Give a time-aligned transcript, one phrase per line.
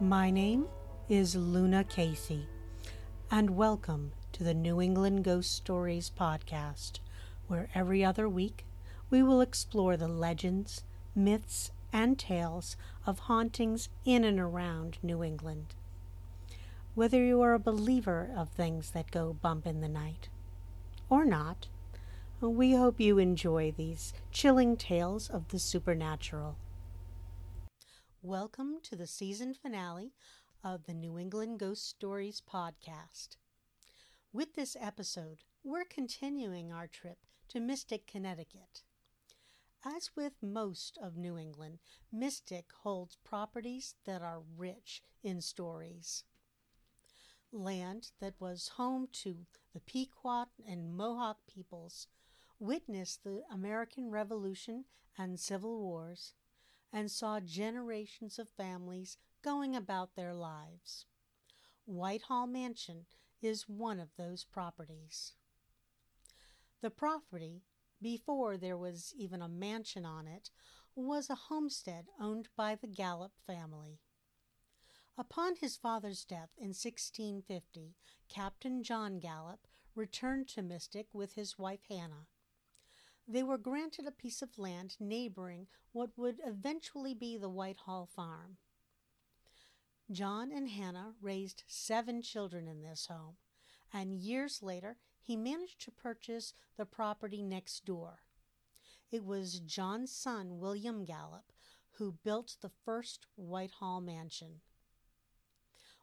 [0.00, 0.66] My name
[1.08, 2.46] is Luna Casey,
[3.30, 6.98] and welcome to the New England Ghost Stories podcast,
[7.46, 8.66] where every other week
[9.08, 15.74] we will explore the legends, myths, and tales of hauntings in and around New England.
[16.94, 20.28] Whether you are a believer of things that go bump in the night
[21.08, 21.68] or not,
[22.42, 26.58] we hope you enjoy these chilling tales of the supernatural.
[28.26, 30.10] Welcome to the season finale
[30.64, 33.36] of the New England Ghost Stories podcast.
[34.32, 37.18] With this episode, we're continuing our trip
[37.50, 38.82] to Mystic, Connecticut.
[39.84, 41.78] As with most of New England,
[42.10, 46.24] Mystic holds properties that are rich in stories.
[47.52, 49.36] Land that was home to
[49.72, 52.08] the Pequot and Mohawk peoples
[52.58, 54.84] witnessed the American Revolution
[55.16, 56.32] and Civil Wars
[56.92, 61.06] and saw generations of families going about their lives.
[61.84, 63.06] Whitehall Mansion
[63.42, 65.34] is one of those properties.
[66.80, 67.62] The property,
[68.00, 70.50] before there was even a mansion on it,
[70.94, 74.00] was a homestead owned by the Gallup family.
[75.18, 77.94] Upon his father's death in 1650,
[78.28, 82.26] Captain John Gallup returned to Mystic with his wife Hannah.
[83.28, 88.58] They were granted a piece of land neighboring what would eventually be the Whitehall farm.
[90.10, 93.36] John and Hannah raised seven children in this home,
[93.92, 98.20] and years later he managed to purchase the property next door.
[99.10, 101.52] It was John's son, William Gallup,
[101.92, 104.60] who built the first Whitehall mansion.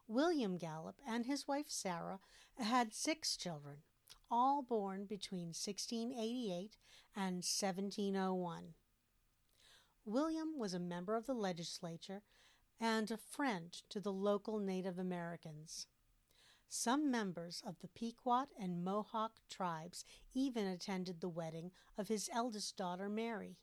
[0.06, 2.20] William Gallup and his wife Sarah
[2.58, 3.78] had six children,
[4.30, 6.76] all born between 1688
[7.16, 8.74] and 1701.
[10.04, 12.22] William was a member of the legislature
[12.80, 15.86] and a friend to the local Native Americans.
[16.68, 22.76] Some members of the Pequot and Mohawk tribes even attended the wedding of his eldest
[22.76, 23.56] daughter, Mary.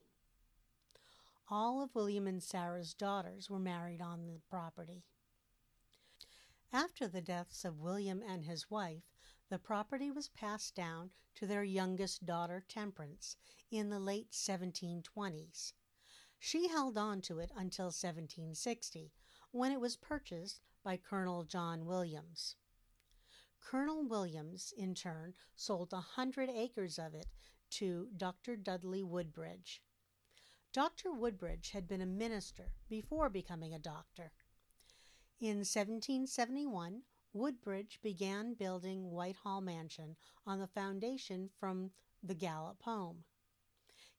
[1.50, 5.04] All of William and Sarah's daughters were married on the property.
[6.72, 9.11] After the deaths of William and his wife,
[9.52, 13.36] the property was passed down to their youngest daughter, Temperance,
[13.70, 15.74] in the late 1720s.
[16.40, 19.12] She held on to it until 1760,
[19.52, 22.56] when it was purchased by Colonel John Williams.
[23.60, 27.28] Colonel Williams, in turn, sold a hundred acres of it
[27.72, 28.56] to Dr.
[28.56, 29.82] Dudley Woodbridge.
[30.72, 31.12] Dr.
[31.12, 34.32] Woodbridge had been a minister before becoming a doctor.
[35.42, 37.02] In 1771,
[37.34, 43.24] Woodbridge began building Whitehall Mansion on the foundation from the Gallup home.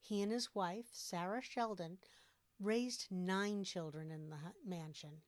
[0.01, 1.99] He and his wife, Sarah Sheldon,
[2.59, 5.23] raised nine children in the mansion.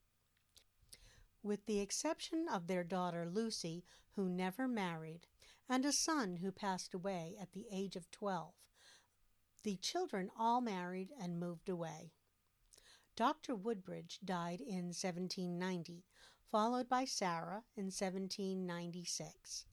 [1.43, 3.85] With the exception of their daughter Lucy,
[4.17, 5.27] who never married,
[5.69, 8.55] and a son who passed away at the age of 12,
[9.63, 12.13] the children all married and moved away.
[13.17, 13.55] Dr.
[13.55, 16.05] Woodbridge died in 1790,
[16.55, 19.67] followed by Sarah in 1796.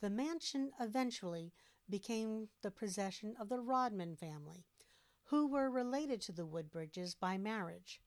[0.00, 1.52] The mansion eventually
[1.90, 4.64] became the possession of the Rodman family,
[5.24, 8.00] who were related to the Woodbridges by marriage.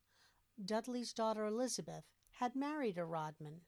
[0.59, 2.05] Dudley's daughter Elizabeth
[2.39, 3.61] had married a Rodman.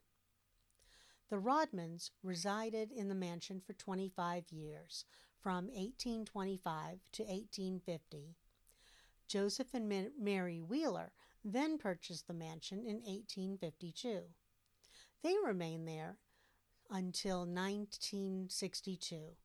[1.30, 5.04] The Rodmans resided in the mansion for 25 years,
[5.40, 8.34] from 1825 to 1850.
[9.28, 11.12] Joseph and Mary Wheeler
[11.44, 14.22] then purchased the mansion in 1852.
[15.22, 16.18] They remained there
[16.90, 19.36] until 1962,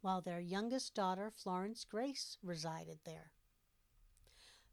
[0.00, 3.30] while their youngest daughter, Florence Grace, resided there.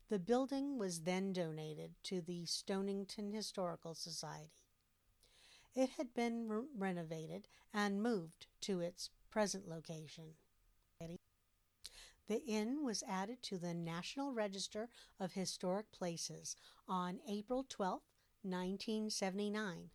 [0.10, 4.52] The building was then donated to the Stonington Historical Society.
[5.76, 10.34] It had been re- renovated and moved to its present location.
[12.28, 18.02] The inn was added to the National Register of Historic Places on April 12,
[18.42, 19.90] 1979.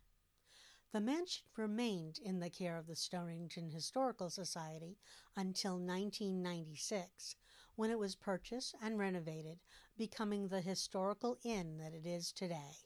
[0.93, 4.99] The mansion remained in the care of the Stonington Historical Society
[5.35, 7.35] until 1996,
[7.75, 9.57] when it was purchased and renovated,
[9.97, 12.77] becoming the historical inn that it is today.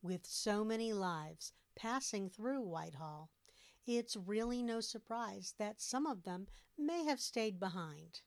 [0.00, 3.30] With so many lives passing through Whitehall,
[3.84, 6.46] it's really no surprise that some of them
[6.78, 8.20] may have stayed behind.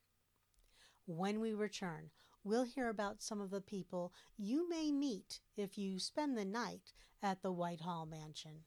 [1.05, 2.11] When we return,
[2.43, 6.93] we'll hear about some of the people you may meet if you spend the night
[7.21, 8.63] at the Whitehall Mansion.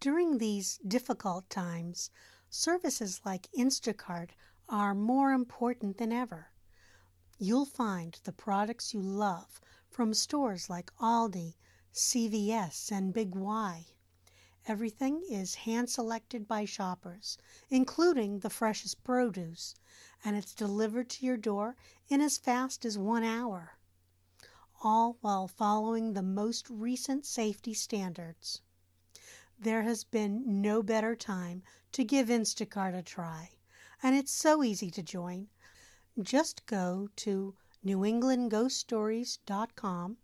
[0.00, 2.10] During these difficult times,
[2.50, 4.30] services like Instacart
[4.68, 6.48] are more important than ever.
[7.38, 11.54] You'll find the products you love from stores like Aldi,
[11.92, 13.86] CVS, and Big Y.
[14.66, 17.36] Everything is hand selected by shoppers,
[17.68, 19.74] including the freshest produce,
[20.24, 21.76] and it's delivered to your door
[22.08, 23.76] in as fast as one hour,
[24.82, 28.62] all while following the most recent safety standards.
[29.58, 33.50] There has been no better time to give Instacart a try,
[34.02, 35.48] and it's so easy to join.
[36.20, 37.54] Just go to
[37.84, 40.16] newenglandghoststories.com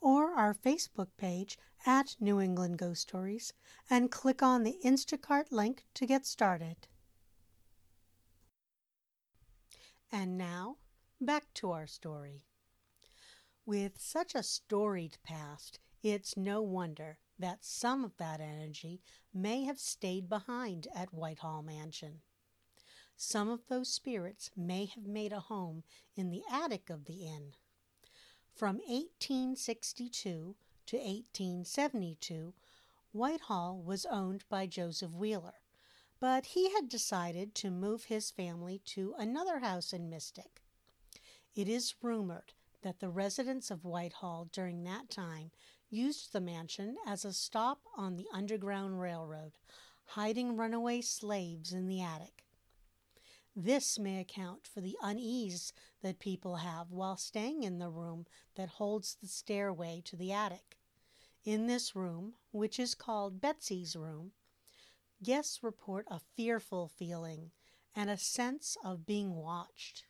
[0.00, 3.52] or our Facebook page at New England Ghost Stories
[3.88, 6.88] and click on the Instacart link to get started.
[10.16, 10.76] And now,
[11.20, 12.44] back to our story.
[13.66, 19.02] With such a storied past, it's no wonder that some of that energy
[19.34, 22.20] may have stayed behind at Whitehall Mansion.
[23.16, 25.82] Some of those spirits may have made a home
[26.14, 27.54] in the attic of the inn.
[28.54, 30.54] From 1862
[30.86, 32.54] to 1872,
[33.10, 35.54] Whitehall was owned by Joseph Wheeler,
[36.24, 40.62] but he had decided to move his family to another house in Mystic.
[41.54, 45.50] It is rumored that the residents of Whitehall during that time
[45.90, 49.52] used the mansion as a stop on the Underground Railroad,
[50.06, 52.46] hiding runaway slaves in the attic.
[53.54, 58.24] This may account for the unease that people have while staying in the room
[58.54, 60.78] that holds the stairway to the attic.
[61.44, 64.32] In this room, which is called Betsy's room,
[65.22, 67.50] guests report a fearful feeling
[67.94, 70.04] and a sense of being watched.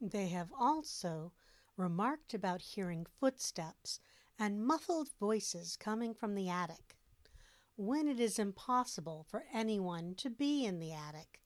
[0.00, 1.32] They have also
[1.76, 4.00] remarked about hearing footsteps
[4.38, 6.96] and muffled voices coming from the attic
[7.76, 11.40] when it is impossible for anyone to be in the attic.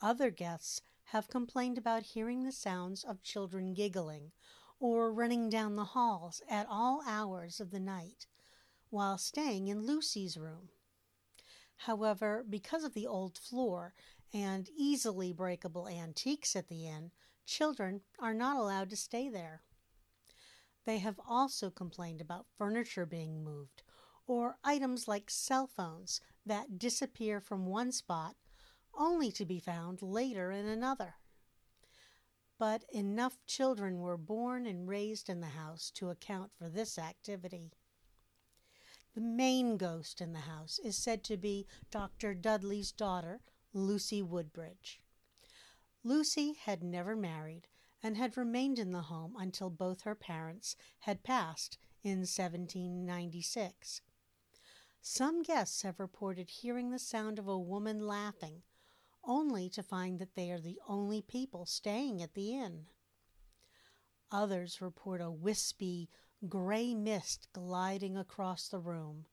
[0.00, 4.32] Other guests have complained about hearing the sounds of children giggling
[4.80, 8.26] or running down the halls at all hours of the night
[8.94, 10.68] while staying in Lucy's room.
[11.78, 13.92] However, because of the old floor
[14.32, 17.10] and easily breakable antiques at the inn,
[17.44, 19.62] children are not allowed to stay there.
[20.84, 23.82] They have also complained about furniture being moved
[24.28, 28.36] or items like cell phones that disappear from one spot
[28.96, 31.14] only to be found later in another.
[32.60, 37.72] But enough children were born and raised in the house to account for this activity.
[39.14, 42.34] The main ghost in the house is said to be Dr.
[42.34, 43.40] Dudley's daughter,
[43.72, 45.00] Lucy Woodbridge.
[46.02, 47.68] Lucy had never married
[48.02, 54.00] and had remained in the home until both her parents had passed in 1796.
[55.00, 58.62] Some guests have reported hearing the sound of a woman laughing
[59.22, 62.86] only to find that they are the only people staying at the inn.
[64.30, 66.10] Others report a wispy,
[66.48, 69.26] gray mist gliding across the room.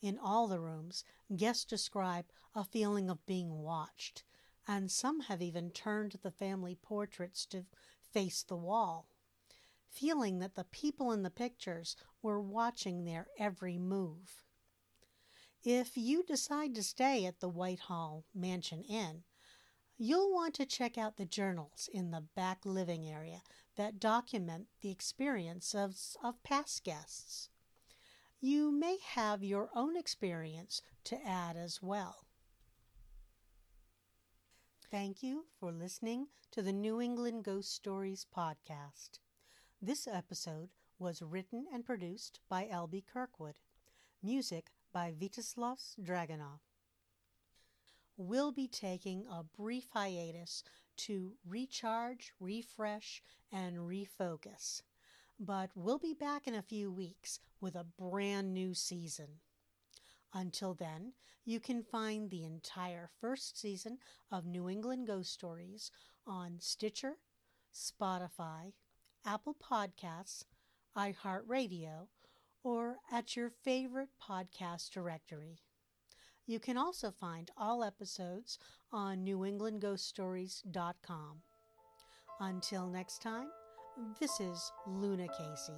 [0.00, 1.04] In all the rooms,
[1.34, 4.24] guests describe a feeling of being watched,
[4.66, 7.66] and some have even turned the family portraits to
[8.12, 9.08] face the wall,
[9.88, 14.44] feeling that the people in the pictures were watching their every move.
[15.62, 19.22] If you decide to stay at the Whitehall Mansion Inn,
[19.98, 23.42] you'll want to check out the journals in the back living area
[23.76, 27.48] that document the experience of, of past guests.
[28.40, 32.26] You may have your own experience to add as well.
[34.90, 39.20] Thank you for listening to the New England Ghost Stories podcast.
[39.80, 40.68] This episode
[40.98, 43.04] was written and produced by L.B.
[43.12, 43.54] Kirkwood.
[44.22, 46.60] Music by Vyacheslav Dragunov.
[48.16, 50.62] We'll be taking a brief hiatus
[50.98, 54.82] to recharge, refresh, and refocus.
[55.40, 59.40] But we'll be back in a few weeks with a brand new season.
[60.34, 61.12] Until then,
[61.44, 63.98] you can find the entire first season
[64.30, 65.90] of New England Ghost Stories
[66.26, 67.16] on Stitcher,
[67.74, 68.72] Spotify,
[69.26, 70.44] Apple Podcasts,
[70.96, 72.08] iHeartRadio,
[72.62, 75.58] or at your favorite podcast directory.
[76.52, 78.58] You can also find all episodes
[78.92, 81.42] on newenglandghoststories.com.
[82.40, 83.48] Until next time,
[84.20, 85.72] this is Luna Casey.